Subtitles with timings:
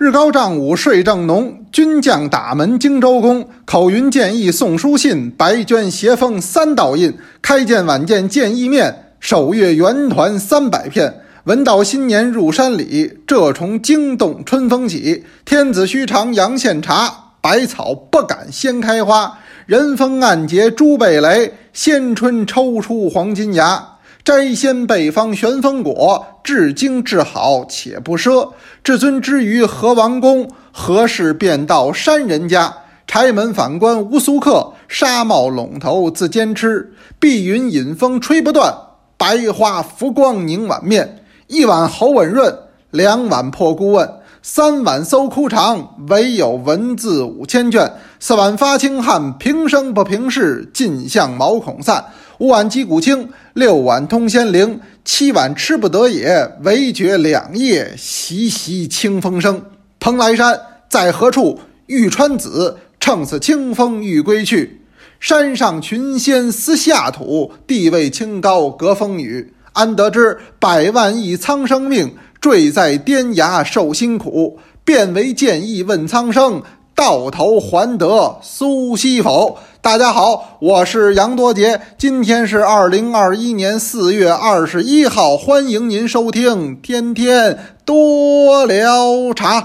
[0.00, 3.46] 日高帐午睡正浓，军将打门荆州公。
[3.66, 7.18] 口云建议送书信，白绢斜封三道印。
[7.42, 11.20] 开见晚见见一面，守月圆团三百片。
[11.44, 15.26] 闻道新年入山里，这虫惊动春风起。
[15.44, 19.38] 天子须尝阳羡茶，百草不敢先开花。
[19.66, 23.86] 人风暗结朱贝雷，先春抽出黄金芽。
[24.22, 28.50] 摘仙北方玄风果，至精至好且不奢。
[28.84, 30.50] 至尊之余何王公？
[30.72, 32.74] 何事便到山人家？
[33.06, 36.92] 柴门反关无俗客，纱帽笼头自坚吃。
[37.18, 38.72] 碧云引风吹不断，
[39.16, 41.24] 白花浮光凝碗面。
[41.48, 42.56] 一碗喉吻润，
[42.90, 44.08] 两碗破孤问，
[44.42, 47.92] 三碗搜枯肠，唯有文字五千卷。
[48.22, 52.04] 四碗发清汗，平生不平事，尽向毛孔散。
[52.36, 59.62] 五碗击鼓清，六碗通仙灵，七碗吃不得也，唯觉两夜习习清风生。
[59.98, 61.60] 蓬莱山在何处？
[61.86, 64.82] 玉川子乘此清风欲归去。
[65.18, 69.54] 山上群仙思下土，地位清高隔风雨。
[69.72, 74.58] 安得知百万亿苍生命，坠在颠崖受辛苦。
[74.84, 76.62] 便为剑意问苍生。
[77.00, 79.56] 到头还得苏西否？
[79.80, 89.60] 大家好，我是杨多杰，今天是二零二一年四月二十一号，欢迎您收听《天天多聊茶》。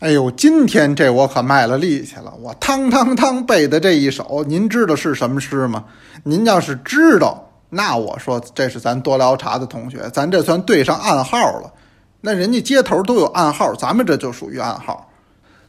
[0.00, 5.84] 哎呦，今天这我可卖了力气了，我汤汤汤背的这一首，您知道是什么诗吗？
[6.24, 11.72] 您要是知道，那我说这是咱多聊茶的同学，咱这算对上暗号了。
[12.20, 15.10] 那人家街头都有暗号，咱们这就属于暗号。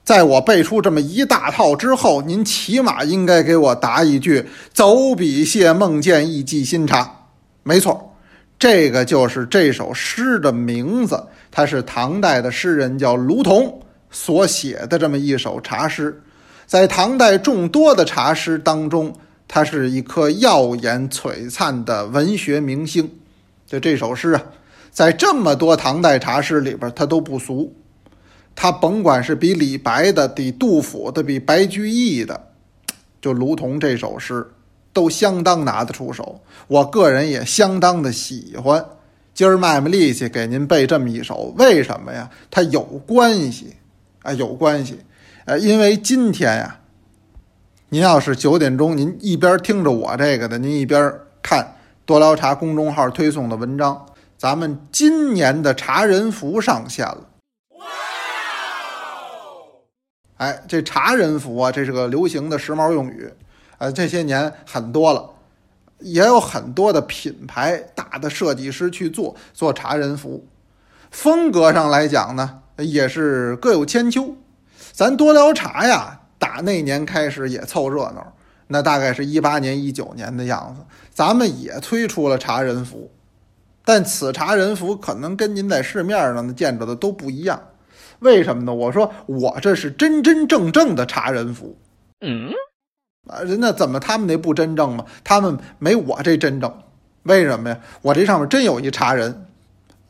[0.04, 7.28] 在我背出这么一大套之后，您起码应该给我答一句“走笔谢梦见一记新茶”。
[7.62, 8.16] 没错，
[8.58, 13.72] 这个就是这首诗的名字，它是唐代的诗人，叫卢仝。
[14.12, 16.20] 所写的这么一首茶诗，
[16.66, 19.14] 在唐代众多的茶诗当中，
[19.50, 23.12] 他是一颗耀眼璀璨的文学明星。
[23.68, 24.44] 就这首诗啊，
[24.92, 27.76] 在这么多唐代茶诗里边，它都不俗。
[28.56, 32.48] 它甭管是比李白的、比杜甫的、比白居易的，
[33.20, 34.48] 就如同这首诗，
[34.94, 36.40] 都相当拿得出手。
[36.68, 38.86] 我个人也相当的喜欢。
[39.34, 42.30] 今儿卖卖力气给您背这么一首，为什么呀？
[42.50, 43.74] 它有关系。
[44.22, 45.00] 啊，有关系，
[45.46, 46.79] 呃，因为今天呀，
[47.92, 51.12] 您要是九点钟，您一边听着我这个的，您一边
[51.42, 54.06] 看多聊茶公众号推送的文章，
[54.38, 57.26] 咱们今年的茶人服上线了。
[57.80, 57.86] 哇！
[60.38, 63.28] 哎，这茶人服啊，这是个流行的时髦用语，
[63.80, 65.28] 呃，这些年很多了，
[65.98, 70.46] 也有很多的品牌大的设计师去做做茶人服，
[71.10, 72.60] 风格上来讲呢。
[72.78, 74.36] 也是各有千秋，
[74.94, 78.34] 咱多聊茶呀，打那年开始也凑热闹，
[78.68, 83.12] 那大概是一八年、一九年的样子，咱们也推出了茶人服，
[83.84, 87.62] 但此茶人服可能跟您在市面上见着的都不一样，
[88.20, 88.74] 为什么呢？
[88.74, 91.78] 我说我这是真真正正的茶人服，
[92.22, 92.52] 嗯，
[93.28, 95.06] 啊，人家怎么他们那不真正吗？
[95.24, 96.74] 他们没我这真正，
[97.24, 97.80] 为什么呀？
[98.02, 99.46] 我这上面真有一茶人，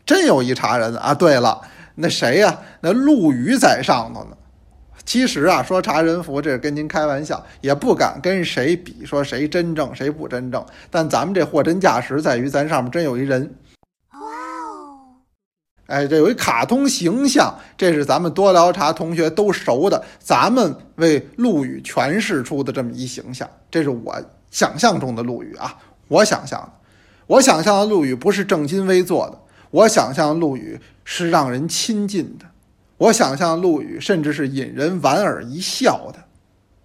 [0.05, 1.13] 真有一茶人啊！
[1.13, 1.61] 对了。
[1.95, 2.59] 那谁呀？
[2.81, 4.37] 那陆羽在上头呢。
[5.09, 10.63] 其实啊，说茶人福，这是跟您开玩笑，也不敢跟谁比，说谁真正谁不真正。
[10.91, 13.55] 但咱们这货真价实在于，咱上面真有一人。
[14.11, 15.17] 哇哦！
[15.87, 23.49] 哎，这有一卡通形象，这是咱们多聊茶同学都熟的，咱们为陆羽诠释出的这么一形象。
[23.71, 24.15] 这是我
[24.51, 25.75] 想象中的陆羽啊，
[26.07, 26.71] 我想象的，
[27.25, 29.39] 我想象的陆羽不是正襟危坐的。
[29.71, 32.45] 我想象陆羽是让人亲近的，
[32.99, 36.25] 我想象陆羽甚至是引人莞尔一笑的。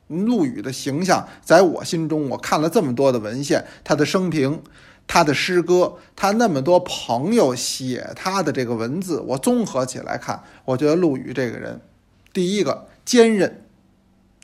[0.09, 4.63] 陆羽的形象在我心中，我看了这么多的文献，他的生平，
[5.07, 11.81] 他的诗歌，他那么多朋友写他的这个文字，我综合起来看，我觉得陆羽这个人，
[12.33, 13.65] 第一个坚韧，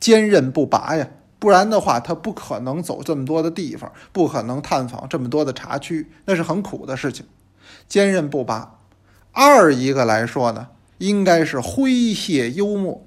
[0.00, 1.08] 坚韧不拔呀，
[1.38, 7.26] 不然的话他不可能走这么多的地方，不可能探访这么多的茶区，那是很苦的事情。
[7.86, 8.78] 坚韧不拔，
[9.32, 10.68] 二一个来说呢，
[11.00, 13.02] 应该是诙谐幽默。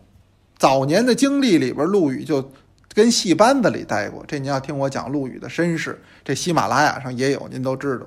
[0.57, 2.51] 早年的经历里边，陆羽就
[2.93, 4.23] 跟戏班子里待过。
[4.27, 8.05] 这您要听我讲陆羽的身世，这喜马拉雅上也有，您都知道。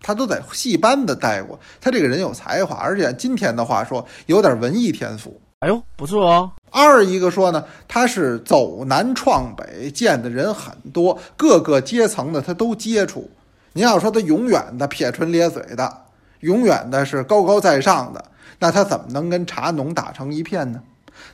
[0.00, 5.40] 他都在戏班子待过，他这个人有才华，而且今天的话说，有点文艺天赋。
[5.60, 6.50] 哎呦，不错哦。
[6.70, 13.30] 二一个说呢，他是走南闯北，见的人很多，各个阶层的他都接触。
[13.72, 16.02] 您要说他永远的撇唇咧嘴的，
[16.40, 18.24] 永远的是高高在上的，
[18.62, 20.80] 那他怎么能跟茶农打成一片呢？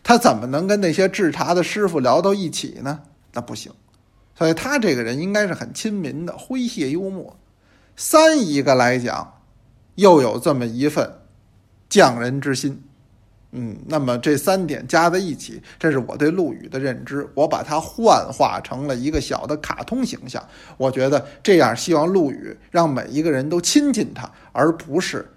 [0.02, 3.00] 他怎么能跟那些制茶的师傅聊到一起呢？
[3.34, 3.70] 那不行。
[4.34, 7.36] 所以他这个人应该是很亲民的，诙谐幽默。
[7.96, 9.40] 三一个来讲，
[9.96, 11.12] 又有这么一份
[11.90, 12.82] 匠人之心。
[13.52, 17.28] 嗯，那么这三点加在一起，这是我对陆羽的认知。
[17.34, 20.42] 我把它幻化成了一个小的卡通形象。
[20.78, 25.30] 我觉得这样，希望陆羽让每一个人都亲近他，而不是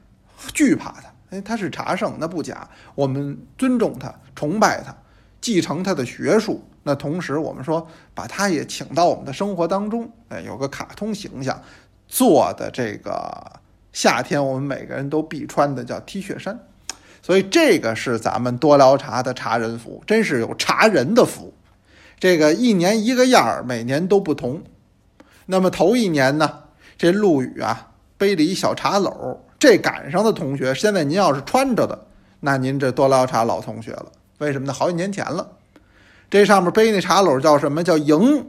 [0.54, 1.11] 惧怕他。
[1.32, 2.70] 哎，他是茶圣，那不假。
[2.94, 4.96] 我们尊重他，崇拜他，
[5.42, 6.64] 继承他的学术。
[6.84, 10.12] 那同时，我们说把他也请到我们的生活当中。
[10.30, 11.62] 哎，有个卡通形象
[12.08, 13.60] 做的这个
[13.94, 16.60] 夏天，我们每个人都必穿的叫 T 恤衫。
[17.22, 21.54] 所以这个是咱们多聊茶的茶人服，真是有茶人的福。
[22.20, 24.64] 这个一年一个样儿，每年都不同。
[25.46, 26.64] 那么头一年呢，
[26.98, 32.08] 这陆羽啊背着一小茶篓，这赶上的同学，现在您要是穿着的，
[32.40, 34.08] 那您这多聊茶老同学了。
[34.40, 34.74] 为什么呢？
[34.74, 35.52] 好几年前了。
[36.32, 37.84] 这上面背那茶篓叫什么？
[37.84, 38.44] 叫迎。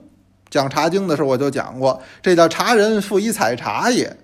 [0.49, 4.17] 讲茶经的时候我就讲过，这叫茶人负以采茶也。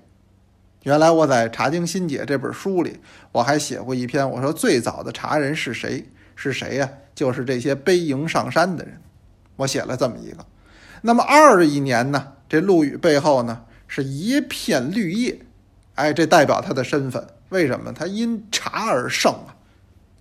[0.85, 2.99] 原来我在《茶经新解》这本书里，
[3.33, 4.31] 我还写过一篇。
[4.31, 6.09] 我说最早的茶人是谁？
[6.37, 6.89] 是谁呀？
[7.15, 8.99] 就是这些背营上山的人。
[9.57, 10.39] 我写了这么一个。
[11.03, 12.33] 那么二一年呢？
[12.49, 15.39] 这陆羽背后呢是一片绿叶，
[15.99, 17.27] 哎，这代表他的身份。
[17.49, 17.93] 为什么？
[17.93, 19.51] 他因茶而盛啊。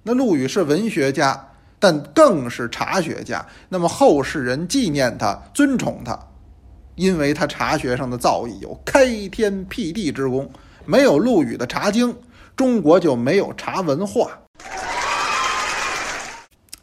[0.02, 3.46] 那陆羽是文学家，但更是茶学家。
[3.70, 6.18] 那么后世人纪念他，尊崇他。
[6.96, 10.50] 因为他茶学上的造诣有开天辟地之功，
[10.84, 12.12] 没有陆羽的《茶经》，
[12.56, 14.32] 中国就没有茶文化。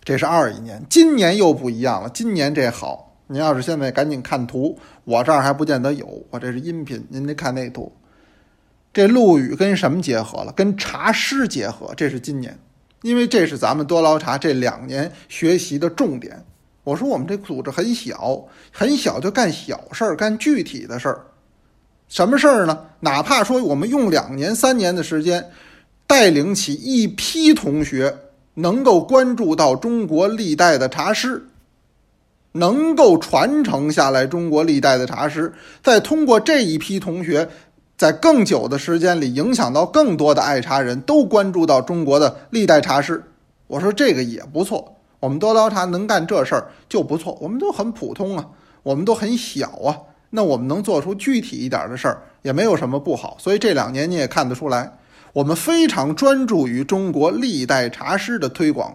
[0.05, 2.09] 这是二一年，今年又不一样了。
[2.11, 7.91] 今年这好，您要是现在赶紧看图，我这儿还不见得有，我这是音频，您得看那图。
[8.95, 10.53] 这陆羽跟什么结合了？
[10.53, 12.57] 跟茶师结合，这是今年，
[13.03, 16.43] 因为这是咱们多捞茶这两年学习的重点。
[16.85, 21.27] 我说我们这组织很小，很小就干小事儿，干具体的事儿。
[22.07, 22.87] 什么事儿呢？
[23.01, 25.51] 哪怕说我们用两年、三年的时间，
[26.07, 28.17] 带领起一批同学，
[28.55, 31.49] 能够关注到中国历代的茶师，
[32.53, 35.53] 能够传承下来中国历代的茶师，
[35.83, 37.49] 再通过这一批同学，
[37.97, 43.23] 在更久的时间里，影响到更多的爱茶人都关注到中国的历代茶师。
[43.67, 44.97] 我说这个也不错。
[45.21, 48.47] 我们多刀茶能干这事儿就不错，我们都很普通啊，
[48.83, 49.97] 我们都很小啊，
[50.31, 53.37] 那我们能做出具体一点的事儿也没有什么不好。
[53.41, 54.93] 所以这两年你也看得出来，
[55.33, 58.95] 我们非常专注于中国历代茶师的推广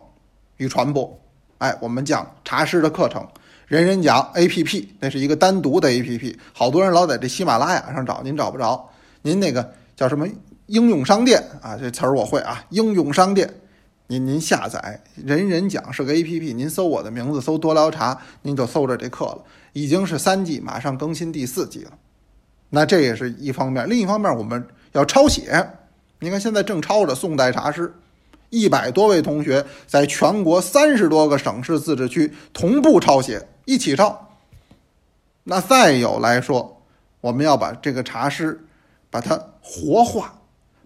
[0.58, 1.20] 与传播。
[1.58, 3.28] 哎，我们讲茶师的课程，
[3.66, 8.89] 人人讲 A P P，那是一个单独的 A P P，好多人老在这喜马拉雅上找，您找不着。
[9.22, 10.28] 您那个叫什么
[10.68, 11.78] 应用商店啊？
[11.78, 13.54] 这词儿我会啊，应用商店。
[14.08, 19.44] 您您下载，人人讲是个 A P P，您搜我的名字，搜多聊茶，您就搜着这课了。
[19.74, 21.92] 已经是三季，马上更新第四季了。
[22.70, 25.70] 那这也是一方面，另一方面我们要抄写。
[26.20, 27.94] 你看现在正抄着宋代茶诗，
[28.50, 34.28] 一百多位同学在全国三十多个省市自治区同步抄写，一起抄。
[35.44, 36.82] 那再有来说，
[37.22, 38.60] 我们要把这个茶诗，
[39.10, 40.36] 把它活化。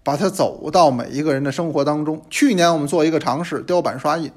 [0.05, 2.21] 把它走到每一个人的生活当中。
[2.29, 4.29] 去年我们做一个尝试，雕版刷印。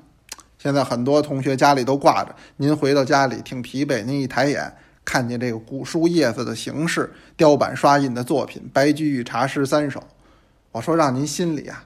[0.61, 2.33] 现在很多同学家里都挂着。
[2.59, 4.73] 您回到家里挺疲惫，您一抬眼
[5.05, 9.99] 看见这个古书叶子的形式，雕版刷印的作品《白居易茶诗三首》，
[10.71, 11.85] 我说让您心里啊，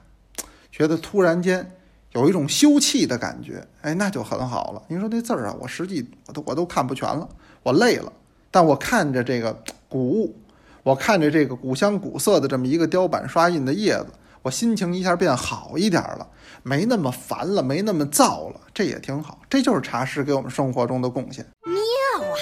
[0.71, 1.71] 觉得突然间
[2.11, 4.83] 有一种休憩的感觉，哎，那就很好了。
[4.89, 7.27] 您说那字儿啊，我实际我都我都看不全了，
[7.63, 8.13] 我累了，
[8.51, 10.35] 但我看着这个古物。
[10.83, 14.07] 我看着这个古香古色的这么一个雕版刷印的叶子，
[14.41, 16.27] 我心情一下变好一点了，
[16.63, 19.39] 没那么烦了，没那么燥了，这也挺好。
[19.47, 21.45] 这就是茶师给我们生活中的贡献。
[21.65, 22.33] 妙啊！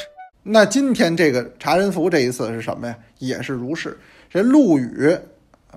[0.42, 2.98] 那今天这个茶人福这一次是什么呀？
[3.18, 4.00] 也是如是。
[4.30, 5.18] 这陆羽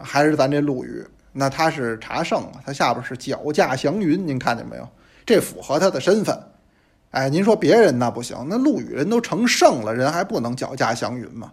[0.00, 4.88] 还是咱这陆羽，那他是茶圣啊，他下边是脚驾祥云，您看见没有？
[5.26, 6.38] 这符合他的身份。
[7.10, 11.50] 哎，您说别人那不行，那陆羽人都成圣了，人还不能脚驾祥云吗？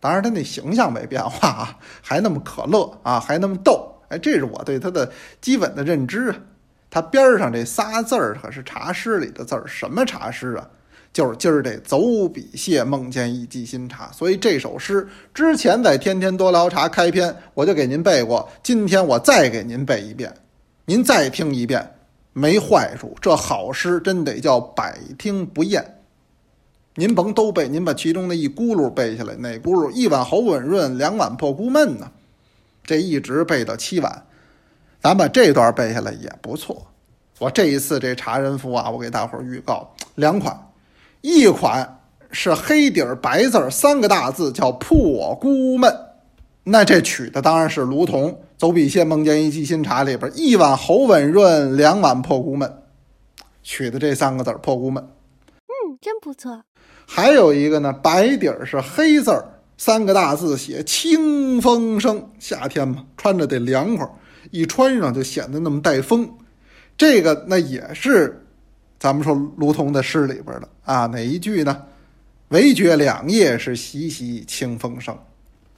[0.00, 3.92] 当然，他那形象没变化啊， 还那么可乐啊，还那么逗。
[4.08, 6.36] 哎，这是我对他的基本的认知啊。
[6.90, 10.66] 他边上这仨字儿可是茶诗里的字儿，什么茶诗啊？
[11.12, 14.10] 就是今儿这走笔谢梦见一记新茶。
[14.12, 20.32] 所以这首诗之前在《天天多聊茶》开篇我就给您背过，今天我再给您背一遍，
[20.86, 21.94] 您再听一遍，
[22.32, 23.16] 没坏处。
[23.20, 25.97] 这好诗真得叫百听不厌。
[26.98, 29.88] 您甭都背，您把其中的一咕噜背下来，哪咕噜？
[29.92, 32.10] 一碗喉吻润，两碗破孤闷呢？
[32.82, 34.26] 这一直背到七碗，
[35.00, 36.88] 咱把这段背下来也不错。
[37.38, 40.60] 我这一次这茶人符啊，我给大伙儿预告两款，
[41.20, 42.00] 一款
[42.32, 45.96] 是黑底儿白字儿三个大字叫破孤闷，
[46.64, 52.82] 那这取的当然是卢仝《走笔仙梦见一记新茶》里边一碗喉吻润，两碗破孤闷，
[53.62, 55.08] 取的这三个字破孤闷。
[55.68, 56.64] 嗯，真不错。
[57.10, 59.42] 还有一个呢，白底儿是黑字儿
[59.78, 64.06] 三个大字写清风生，夏天嘛，穿着得凉快，
[64.50, 66.30] 一穿上就显得那么带风。
[66.98, 68.44] 这个那也是，
[69.00, 71.82] 咱们说卢仝的诗里边的啊，哪一句呢？
[72.48, 75.16] 唯觉两夜是习习清风生，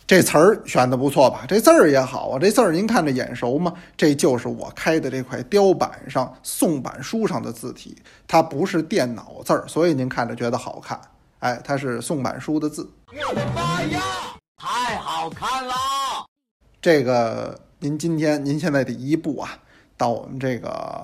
[0.06, 1.44] 这词儿选的不错吧？
[1.49, 3.72] 这字儿也好啊，这字儿您看着眼熟吗？
[3.96, 7.96] 这就是我开的这块雕版上宋版书上的字体，
[8.26, 11.00] 它不是电脑字儿，所以您看着觉得好看。
[11.40, 12.87] 哎，它是宋版书的字。
[13.09, 14.00] 我的妈呀，
[14.59, 15.75] 太好看了！
[16.82, 19.50] 这个您今天您现在得一步啊。
[19.97, 21.02] 到我们这个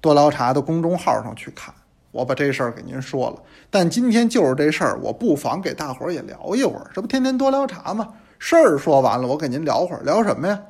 [0.00, 1.72] 多聊茶的公众号上去看，
[2.10, 3.36] 我把这事儿给您说了。
[3.70, 6.90] 但今天就是这事儿，我不妨给大伙儿也聊一会儿。
[6.92, 8.08] 这不天天多聊茶吗？
[8.40, 10.60] 事儿说完了，我给您聊会儿，聊什么呀？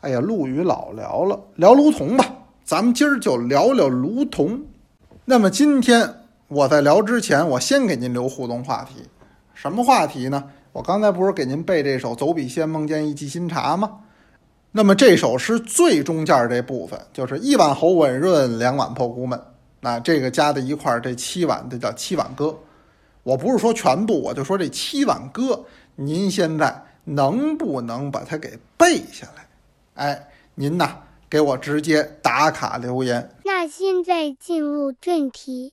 [0.00, 2.24] 哎呀，陆羽老聊了，聊卢仝吧。
[2.64, 4.62] 咱们今儿就聊聊卢仝。
[5.24, 6.21] 那么今天
[6.54, 9.08] 我在聊之前，我先给您留互动话题。
[9.54, 10.50] 什么话题呢？
[10.72, 14.00] 我刚才不是给您背这首《走笔仙梦见一记新茶》吗？
[14.72, 19.40] 那么这首诗最中间这部分就是一碗喉吻润，两碗破孤闷。
[19.80, 22.54] 那这个加在一块儿，这七碗这叫七碗歌。
[23.22, 25.64] 我不是说全部，我就说这七碗歌，
[25.96, 29.46] 您现在能不能把它给背下来？
[29.94, 30.98] 哎，您呐，
[31.30, 33.30] 给我直接打卡留言。
[33.42, 35.72] 那现在进入正题，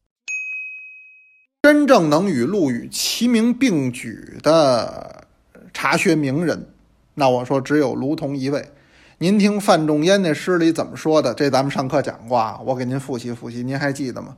[1.61, 5.25] 真正能与陆羽齐名并举的
[5.73, 6.67] 茶学名人，
[7.15, 8.65] 那我说只有卢仝一位。
[9.17, 11.33] 您听范仲淹那诗里怎么说的？
[11.33, 14.37] 这咱们上课讲过啊，我给您复习复习，您还记得吗？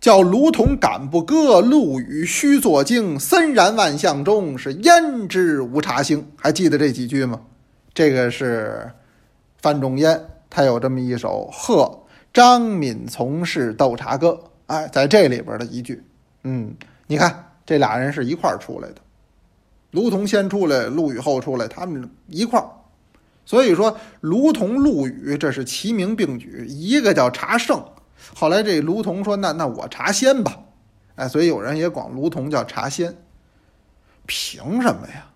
[0.00, 3.20] 叫卢仝敢不歌，陆羽须作经。
[3.20, 6.26] 森然万象中，是焉知无茶兴？
[6.36, 7.42] 还记得这几句吗？
[7.92, 8.90] 这个是
[9.60, 14.28] 范仲淹，他有这么一首《贺张敏从事斗茶歌》。
[14.68, 16.02] 哎，在这里边的一句，
[16.50, 16.74] 嗯，
[17.06, 18.94] 你看这俩人是一块儿出来的，
[19.90, 22.64] 卢仝先出来，陆羽后出来，他们一块儿。
[23.44, 27.84] 所以说，卢仝、陆羽这是齐名并举，一个叫茶圣，
[28.34, 30.58] 后来这卢仝说：“那那我茶仙吧。”
[31.16, 33.14] 哎，所以有人也管卢仝叫茶仙。
[34.24, 35.26] 凭什么呀？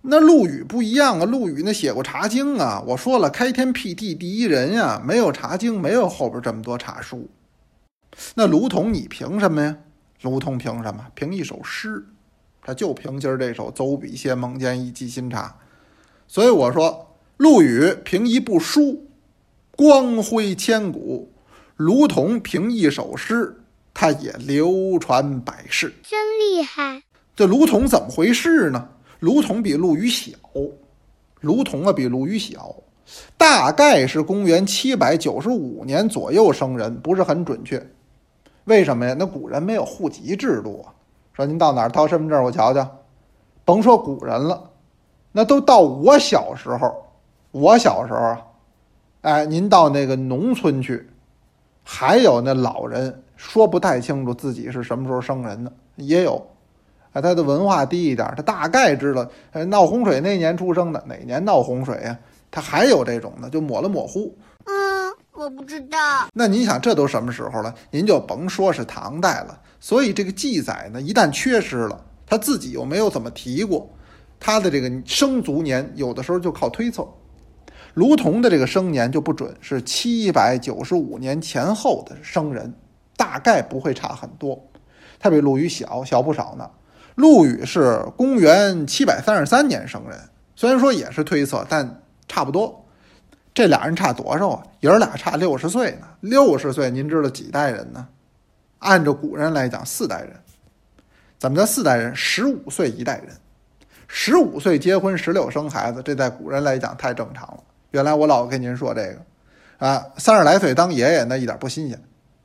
[0.00, 2.82] 那陆羽不一样啊，陆羽那写过《茶经》啊。
[2.86, 7.28] 我说了，开天辟地第一人呀，没有《茶经》，没有后边这么多茶书。
[8.34, 9.76] 那卢仝你凭什么呀？
[10.22, 11.06] 卢仝凭什么？
[11.14, 12.04] 凭一首诗，
[12.62, 15.56] 他就凭今儿这首“走笔仙梦见一记新茶”。
[16.28, 17.02] 所以我说。
[17.38, 19.10] 陆羽凭一部书，
[19.72, 21.28] 光辉千古；
[21.76, 23.60] 卢仝凭一首诗，
[23.92, 25.92] 他也流传百世。
[26.02, 27.02] 真厉害！
[27.34, 28.88] 这卢仝怎么回事呢？
[29.20, 30.32] 卢仝比陆羽小，
[31.42, 32.74] 卢仝啊比陆羽小，
[33.36, 37.86] 大概是公元七百九十五年左右生人，不是很准确。
[38.66, 39.16] 为什么呀？
[39.18, 40.94] 那古人没有户籍制度啊。
[41.32, 42.88] 说您到哪儿掏身份证，我瞧瞧。
[43.64, 44.70] 甭说古人了，
[45.32, 47.02] 那都到我小时候。
[47.52, 48.46] 我小时候啊，
[49.22, 51.08] 哎，您到那个农村去，
[51.82, 56.46] 还有那老人说不太清楚自己是什么时候生人的，也有，
[57.12, 62.18] 哎，他的文化低一点，他大概知道，哎，闹洪水那年出生的，哪年闹洪水呀？
[62.50, 64.34] 他还有这种的，就抹了模糊。
[65.36, 65.98] 我不知道。
[66.32, 67.74] 那您想，这都什么时候了？
[67.90, 69.60] 您就甭说是唐代了。
[69.78, 73.88] 所以这个记载呢，一旦缺失了，他自己又没有怎么提过，
[74.40, 77.06] 他的这个生卒年，有的时候就靠推测。
[77.94, 82.74] 卢仝的这个生年就不准，是七百九十五年前后的生人，
[83.16, 84.58] 大概不会差很多。
[85.18, 86.70] 他比陆羽小小不少呢。
[87.14, 90.18] 陆羽是公元七百三十三年生人，
[90.54, 92.85] 虽然说也是推测，但差不多。
[93.56, 94.62] 这俩人差多少啊？
[94.80, 96.06] 爷儿俩差六十岁呢。
[96.20, 98.06] 六十岁，您知道几代人呢？
[98.80, 100.36] 按照古人来讲，四代人。
[101.38, 102.14] 怎么叫四代人？
[102.14, 103.34] 十五岁一代人，
[104.08, 107.64] 十五岁结婚，十六生孩子，这在古人来讲太正常了。
[107.92, 111.98] 原来我老跟您说这个，啊，三十来岁当爷爷那一点不新鲜，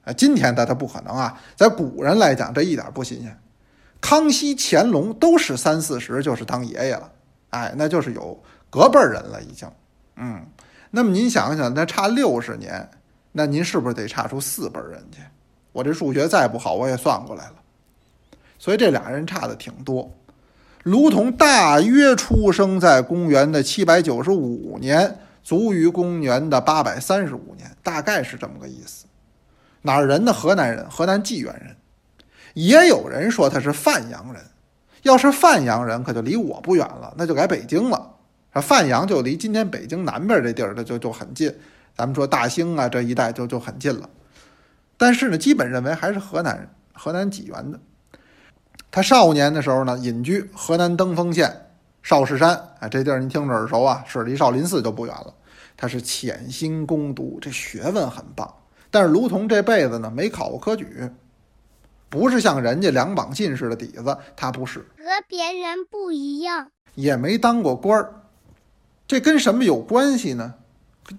[0.06, 3.38] 啊，今天的他不可能啊，在古人来讲这一点不新鲜。
[4.00, 7.12] 康熙、乾隆都是三四十就是当爷爷了，
[7.50, 9.70] 哎，那就是有隔辈人了已经，
[10.16, 10.46] 嗯。
[10.92, 12.90] 那么您想想，那差六十年，
[13.32, 15.22] 那您是不是得差出四辈人去？
[15.72, 17.54] 我这数学再不好，我也算过来了。
[18.60, 20.12] 所以这俩人差的挺多。
[20.84, 29.06] 卢仝大约出生在公元的七百九十五年，卒于公元的八百三十五年，大概是这么个意思。
[29.84, 30.34] 哪儿人呢？
[30.34, 31.76] 河南人，河南济源人。
[32.54, 34.44] 也有人说他是范阳人。
[35.04, 38.12] 要是范阳人，可就离我不远了，那就改北京了。
[38.60, 41.54] 范阳就离今天北京南边这地儿，它就就很近。
[41.96, 44.10] 咱们说大兴啊这一带就就很近了。
[44.98, 47.80] 但是呢，基本认为还是河南人，河南济源的。
[48.90, 51.70] 他少年的时候呢，隐居河南登封县
[52.04, 55.34] 少室山，啊，这地儿您听着耳熟啊，是离少林寺就不远了。
[55.78, 58.54] 他是潜心攻读，这学问很棒。
[58.90, 61.10] 但是卢仝这辈子呢，没考过科举，
[62.10, 68.21] 不是像人家两榜进士的底子，他不是，和别人不一样，也没当过官儿。
[69.12, 70.54] 这跟什么有关系呢？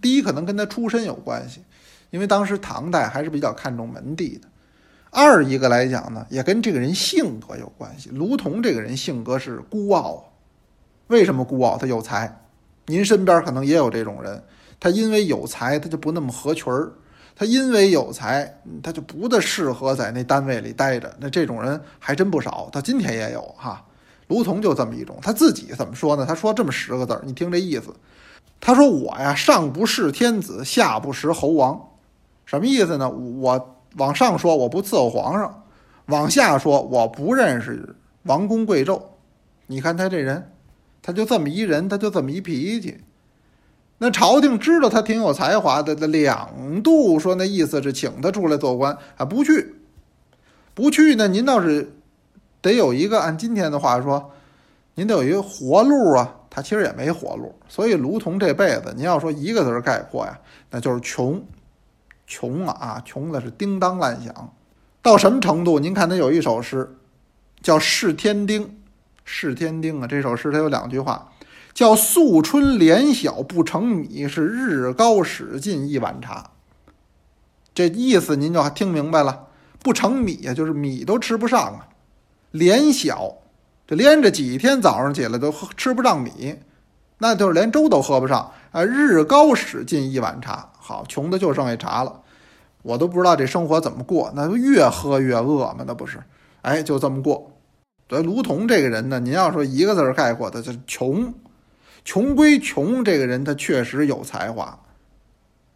[0.01, 1.61] 第一，可能跟他出身有关系，
[2.09, 4.49] 因为当时唐代还是比较看重门第的。
[5.11, 8.09] 二一个来讲呢，也跟这个人性格有关系。
[8.09, 10.33] 卢仝这个人性格是孤傲，
[11.09, 11.77] 为什么孤傲？
[11.77, 12.35] 他有才，
[12.87, 14.43] 您身边可能也有这种人。
[14.81, 16.91] 他因为有才，他就不那么合群儿；
[17.37, 21.15] 他因为有才，他就不大适合在那单位里待着。
[21.21, 23.85] 那这种人还真不少，到今天也有哈。
[24.33, 26.25] 卢仝就这么一种，他自己怎么说呢？
[26.25, 27.95] 他说这么十个字儿，你听这意思。
[28.61, 31.81] 他说我呀，上不识天子，下不识侯王，
[32.47, 33.09] 什么意思呢？
[33.11, 33.69] 我。
[33.99, 35.65] 往上说我不伺候皇上，
[36.07, 39.03] 往下说我不认识王公贵胄。
[39.67, 40.51] 你看他这人，
[41.03, 43.01] 他就这么一人，他就这么一脾气。
[43.99, 49.75] 那朝廷知道他挺有才华的，两度说那意思是请他出来做官，还不去，
[50.73, 51.29] 不去呢。
[51.29, 51.93] 您倒是
[52.63, 54.31] 得有一个按今天的话说，
[54.95, 56.37] 您得有一个活路啊。
[56.55, 60.39] 他其实也没活路，所以卢仝这辈子，您要说一个字概括呀，
[60.71, 61.43] 那就是穷。
[62.27, 64.53] 穷啊啊，穷的是叮当乱响，
[65.01, 65.79] 到什么程度？
[65.81, 66.95] 您看他有一首诗，
[67.63, 68.67] 叫《试天丁》，
[69.25, 71.33] 试天丁啊，这首诗它有两句话，
[71.73, 76.51] 叫“素春莲小不成米，是日高使尽一碗茶”。
[77.75, 79.47] 这意思您就听明白了，
[79.83, 81.89] 不成米呀，就是米都吃不上啊。
[82.53, 83.35] 莲小，
[83.87, 86.57] 这连着几天早上起来都吃不上米，
[87.19, 88.85] 那就是连粥都喝不上啊。
[88.85, 92.21] 日高使尽一碗茶，好，穷的就剩下茶了。
[92.83, 96.23] 我都不知道这生活怎么过，那越喝越饿嘛，那不是？
[96.63, 97.51] 哎，就这么过。
[98.09, 101.33] 所以卢仝这个人呢，您要说一个字概括，他就穷。
[102.05, 104.79] 穷归穷，这个人他确实有才华。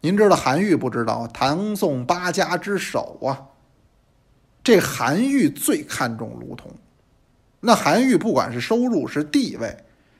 [0.01, 1.27] 您知道韩愈不知道？
[1.27, 3.56] 唐宋八家之首啊。
[4.67, 6.63] 这韩愈最看重卢仝。
[7.61, 9.77] 那韩愈不管是收入是地位，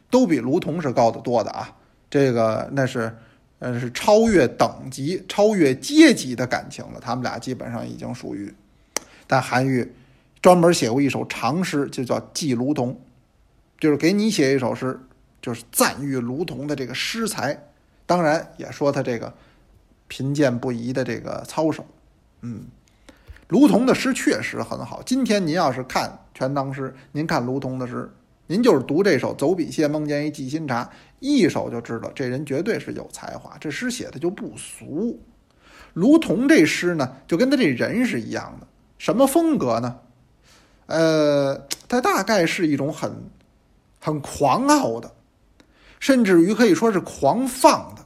[0.09, 1.75] 都比卢仝是高得多的啊。
[2.09, 3.13] 这个那是。
[3.59, 6.99] 呃，是超越等级、超越阶级的感情了。
[6.99, 8.53] 他们俩基本上已经属于，
[9.25, 9.91] 但韩愈
[10.43, 12.91] 专门写过一首长诗，就叫《寄卢仝》，
[13.79, 14.99] 就是给你写一首诗，
[15.41, 17.59] 就是赞誉卢仝的这个诗才。
[18.05, 19.33] 当然也说他这个
[20.07, 21.83] 贫贱不移的这个操守。
[22.41, 22.67] 嗯，
[23.47, 25.01] 卢仝的诗确实很好。
[25.05, 28.11] 今天您要是看《全唐诗》，您看卢仝的诗。
[28.49, 35.19] 您就是读这首“走笔谢梦见一寄新茶”，一首就知道这人绝对是有才华，这诗写的就不俗。
[35.93, 39.97] 卢仝这诗呢，就跟他这人是一样的，什么风格呢？
[40.85, 43.11] 呃，他大概是一种很
[43.99, 45.11] 很狂傲的，
[45.99, 48.05] 甚至于可以说是狂放的，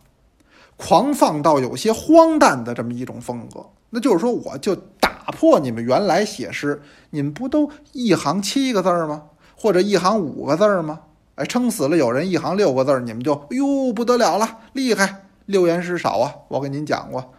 [0.75, 3.63] 狂放到有些荒诞的这么一种风格。
[3.91, 4.75] 那就是说，我就
[5.23, 6.81] 打破你们原来写诗，
[7.11, 9.25] 你们不都一行七个字吗？
[9.55, 11.01] 或者一行五个字儿吗？
[11.35, 15.25] 哎，撑死了有人一行六个字儿，你们就哎呦不得了了，厉害！
[15.45, 17.33] 六言诗少啊，我跟您讲过，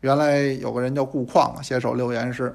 [0.00, 2.54] 原来有个人叫顾况啊，写首六言诗：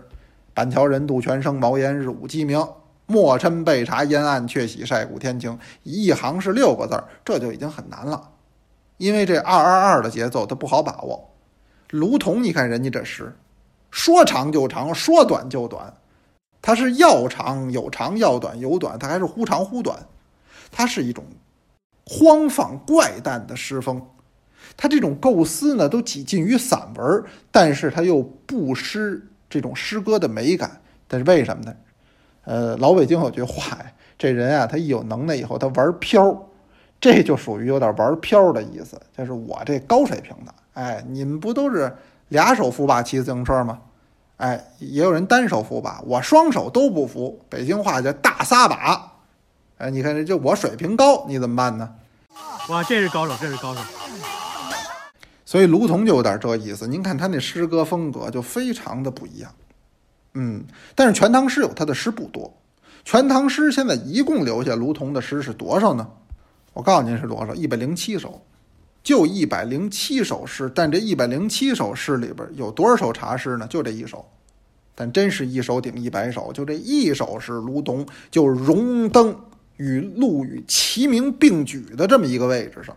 [0.54, 2.66] 板桥人杜泉生，茅檐日午鸡鸣。
[3.08, 5.60] 莫嗔被茶烟暗，却喜晒谷天晴。
[5.84, 8.30] 一行是六个字儿，这就已经很难了，
[8.96, 11.30] 因为这二二二的节奏它不好把握。
[11.90, 13.36] 卢仝，你看人家这诗，
[13.92, 15.94] 说长就长，说短就短。
[16.62, 20.00] 它是要长有长，要短有短，它还是忽长忽短。
[20.72, 21.24] 它是一种
[22.06, 24.02] 荒放怪诞的诗风。
[24.78, 30.82] 它这种构思呢，都几近于散文，但是它又不失这种诗歌的美感。
[31.08, 31.76] 但是为什么呢？
[32.44, 36.48] 呃，老北京有句话呀，这人啊，他一有能耐以后，他玩飘，
[37.00, 39.00] 这就属于有点玩飘的意思。
[39.18, 41.94] 就是我这高水平的，哎，你们不都是
[42.32, 43.78] 俩手扶把骑自行车吗？
[44.38, 47.44] 哎，也有人单手扶把，我双手都不扶。
[47.50, 49.12] 北京话叫大撒把。
[49.78, 51.90] 哎，你看这就我水平高，你怎么办呢？
[52.70, 53.82] 哇，这是高手，这是高手。
[55.46, 56.88] 所以卢仝就有点这意思。
[56.88, 59.54] 您看他那诗歌风格就非常的不一样，
[60.36, 60.64] 嗯，
[60.96, 62.46] 但是《全唐诗》有他的诗不多，
[63.04, 66.08] 《全唐诗》现在一共留下卢仝的诗是多少呢？
[66.72, 68.42] 我告诉您是多少，一百零七首，
[69.04, 70.72] 就一百零七首诗。
[70.74, 73.68] 但这一百零七首诗里边有多少首茶诗呢？
[73.68, 74.26] 就这一首，
[74.96, 79.36] 但真是一首顶一百首，就这一首诗，卢仝就荣登
[79.78, 82.96] 与陆羽齐名并举的这么一个位置上。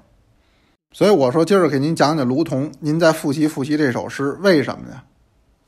[0.92, 5.02] 所以我说，今儿给您讲讲卢仝，您再复习复习这首诗，为什么呢？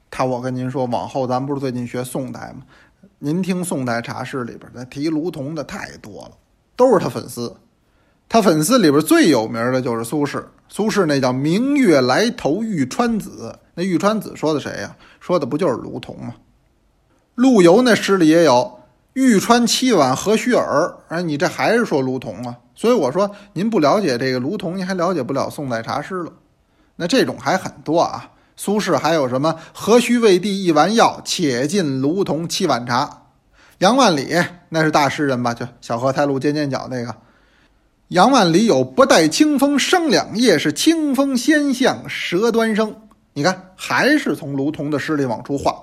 [0.08, 2.62] 他我跟您说，往后咱不是最近学宋代吗？
[3.18, 6.32] 您听宋代茶诗里边的提卢仝的太多了，
[6.76, 7.54] 都是他粉丝。
[8.28, 14.96] 他粉丝里边最有名的就是苏轼，苏轼那叫“明月来投玉川子”，那玉川子说的谁呀？
[15.20, 16.34] 说的不就是卢仝吗？
[17.36, 18.80] 陆游那诗里也有
[19.14, 22.56] “玉川七碗何须尔”，哎，你这还是说卢仝啊？
[22.74, 26.32] 所以我说，您不了解这个卢仝，您还了解不了宋代茶诗了。
[26.96, 28.32] 那这种还很多啊。
[28.56, 33.22] 苏轼还有什么“何须为帝一丸药，且尽卢仝七碗茶”。
[33.78, 34.34] 杨万里
[34.70, 35.54] 那是大诗人吧？
[35.54, 37.14] 就小荷才露尖尖角那个。
[38.08, 42.94] 杨万里有“不待清风生两叶，是清风先向舌端生”。
[43.34, 45.74] 你看，还是从卢仝的诗里往出画。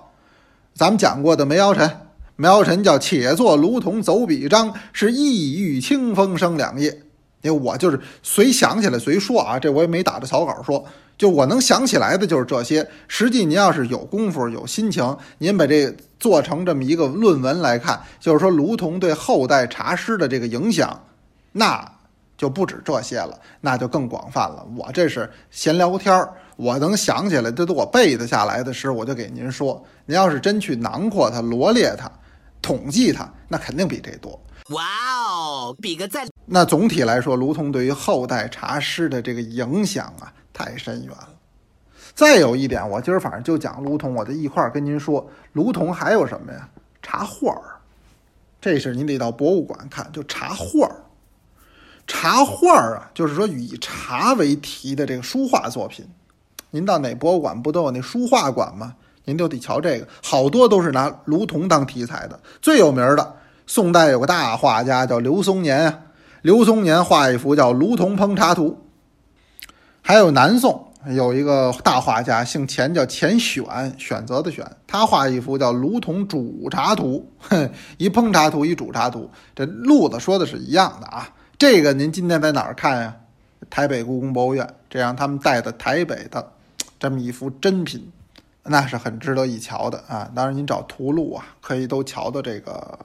[0.73, 1.89] 咱们讲过的梅尧臣。
[2.37, 6.97] 梅尧臣叫“且作卢仝走笔章，是意欲清风生两叶”。
[7.43, 10.85] 因为我就是随想起来随说啊，这我也没打着草稿说，
[11.17, 12.89] 就我能想起来的就是这些。
[13.09, 21.03] 实际您要是有功夫、有心情，您把这做成这么一个论文来看，就是说卢仝对后代茶诗的这个影响，
[21.51, 21.85] 那
[22.43, 24.67] 就不止这些了，那就更广泛了。
[24.75, 29.81] 我这是闲聊天儿，我能想起来这都我背得下来的诗，我就给您说。
[30.05, 32.11] 您要是真去囊括它、罗列它。
[32.61, 34.37] 统计它，那肯定比这多。
[34.71, 34.83] 哇
[35.25, 36.27] 哦，比个赞！
[36.45, 41.29] 那总体来说，卢仝对于后代茶诗的这个影响啊，太深远了。
[42.13, 46.67] 再有一点，我今儿反正就讲卢仝，我就一块儿跟您说，卢仝还有什么呀？
[47.01, 47.79] 茶画儿，
[48.59, 51.02] 这是您得到博物馆看，就茶画儿。
[52.05, 56.05] 茶画啊，就是说以茶为题的这个书画作品。
[56.71, 58.95] 您到哪博物馆不都有那书画馆吗？
[59.25, 62.39] 您就得瞧这个，好多都是拿卢仝当题材的。
[62.61, 63.35] 最有名的，
[63.65, 65.99] 宋代有个大画家叫刘松年啊，
[66.41, 68.83] 刘松年画一幅叫《卢仝烹茶图》。
[70.01, 73.63] 还有南宋有一个大画家姓钱，叫钱选，
[73.97, 77.31] 选择的选，他画一幅叫《卢仝煮茶图》，
[77.97, 81.29] 一烹茶图，一煮茶图，这路子说的是一样的啊。
[81.63, 83.15] 这个您今天在哪儿看呀？
[83.69, 86.51] 台北故宫博物院，这样他们带的台北的
[86.99, 88.11] 这么一幅珍品。
[88.63, 90.29] 那是很值得一瞧的啊！
[90.35, 92.99] 当然，您找图录啊，可以都瞧到这个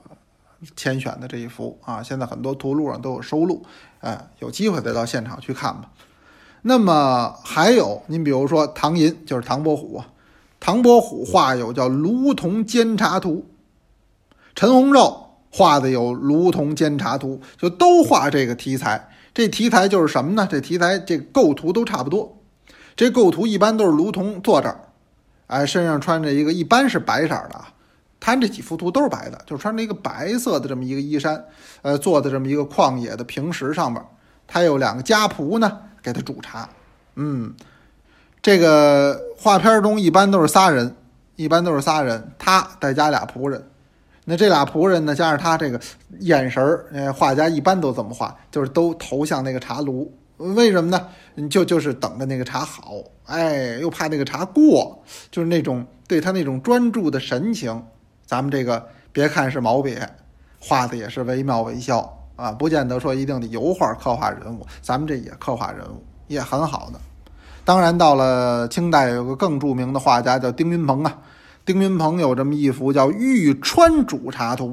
[0.74, 2.02] 千选的这一幅啊。
[2.02, 3.64] 现在很多图录上都有收录，
[4.00, 5.92] 哎，有机会再到现场去看吧。
[6.62, 10.02] 那么还有，您比如说唐寅，就是唐伯虎，
[10.58, 13.46] 唐伯虎画有叫《卢仝煎茶图》，
[14.56, 19.08] 陈洪寿画的有《卢仝煎茶图》，就都画这个题材。
[19.34, 20.48] 这题材就是什么呢？
[20.50, 22.38] 这题材这构图都差不多，
[22.96, 24.80] 这构图一般都是卢仝坐这儿。
[25.46, 27.68] 哎，身上穿着一个一般是白色的啊，
[28.18, 31.44] 他这几幅图都是白的，就穿着一个白色的这么一个衣衫，
[31.82, 34.02] 呃，坐在这么一个旷野的平石上面，
[34.46, 36.68] 他有两个家仆呢，给他煮茶。
[37.14, 37.54] 嗯，
[38.42, 40.96] 这个画片中一般都是仨人，
[41.36, 43.70] 一般都是仨人，他再加俩仆人。
[44.30, 45.80] 那这俩仆人呢，加上他这个
[46.20, 50.12] 眼神儿，呃，画家一般都这么画，就是都投向那个茶炉。
[50.36, 51.08] 为什么呢？
[51.48, 52.92] 就就是等着那个茶好，
[53.24, 57.82] 哎，又怕那个茶过，就是那种对他那种专注的神情。
[58.26, 59.96] 咱们这个别看是毛笔
[60.60, 67.00] 画的，也是惟妙惟肖啊，不见得说一定得油画刻画人物，咱们这也刻画人物，也很好的。
[67.64, 71.18] 当然，到了清代，有个更著名的画家叫丁云鹏啊，
[71.68, 74.68] 丁云鹏有这么一幅叫《玉川煮茶图》。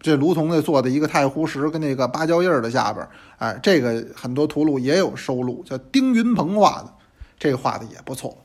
[0.00, 6.92] 这卢仝那做的一个太湖石跟那个芭蕉叶的下边，哎，这个很多图录也有收录，叫丁云鹏画的，
[7.38, 8.36] 这个画的也不错，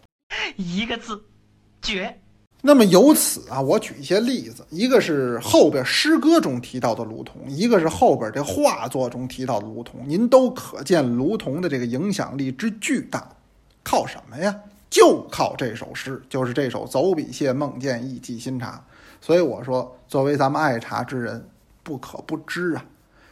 [0.55, 1.19] 一个字，
[1.81, 2.15] 绝。
[2.61, 13.27] 那么由此啊，我举一些例子，一个是后边诗歌中提到的卢仝，一个是后边这画作中提到的卢仝，您都可见卢仝的这个影响力之巨大，
[13.81, 14.55] 靠什么呀？
[14.89, 18.83] 就靠这首诗，就是这首“走笔谢孟建一骑新茶”。
[19.19, 21.49] 所以我说，作为咱们爱茶之人，
[21.83, 22.85] 不可不知啊。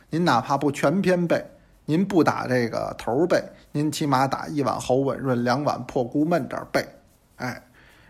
[0.10, 1.46] 您哪怕不全篇背，
[1.86, 6.86] 您不打这个头背，您起码打一碗喉吻润，两碗破孤闷这儿背。
[7.38, 7.62] 哎，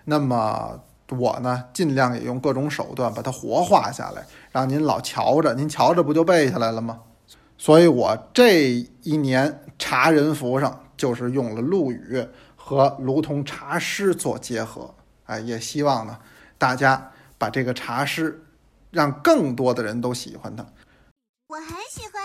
[0.03, 0.79] 那么
[1.10, 6.99] 我呢，尽量也用各种手段把它活化下来，让您老瞧着，您瞧着不就背下来了吗？
[7.58, 8.71] 所以我这
[9.03, 12.27] 一年茶人服上就是用了陆羽
[12.67, 14.91] 和卢同茶诗做结合。
[15.25, 16.17] 哎，也希望呢，
[16.58, 18.41] 大家把这个茶诗，
[18.89, 20.65] 让更多的人都喜欢它。
[21.47, 22.23] 我很喜欢。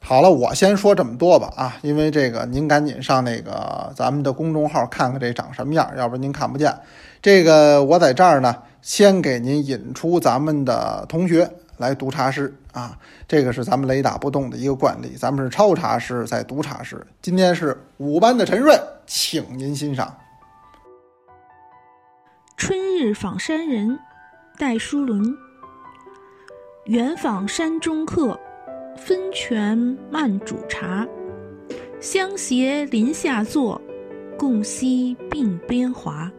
[0.00, 6.74] 好了，我先说这么多吧啊，因为这个您赶紧上那个咱们的公众号看看这长什么样，要不然您看不见。
[7.20, 17.06] 这个我在这儿呢，先给您引出咱们的同学来读茶诗啊，这个是咱们雷打不动的一个惯例，咱们是抄茶诗在读茶诗。
[17.20, 20.16] 今天是五班的陈瑞，请您欣赏。
[22.56, 23.98] 春日访山人，
[24.58, 25.22] 戴叔伦。
[26.86, 28.38] 远访山中客。
[28.96, 29.76] 分泉
[30.08, 31.04] 慢煮茶，
[32.00, 33.78] 相携林下坐，
[34.38, 36.30] 共惜鬓边华。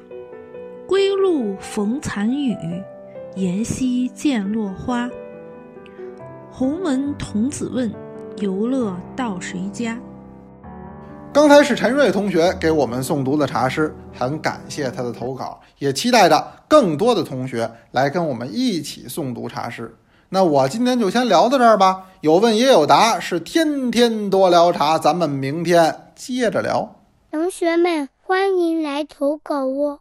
[0.88, 2.56] 归路逢残雨，
[3.36, 5.10] 沿溪见落花。
[6.50, 7.94] 鸿门童子问，
[8.38, 10.00] 游乐到谁家？
[11.36, 19.94] 刚才是陈瑞同学给我们诵读的茶诗，很感谢他的投稿，也期待着更多的同学来跟我们一起诵读茶诗。
[20.30, 26.96] 那我今天就先聊到这儿吧，有问也有答，是天天多聊茶，咱们明天接着聊。
[27.34, 30.00] 同学们，欢迎来投稿哦。